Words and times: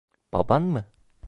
Baban 0.33 0.63
mı? 0.63 0.85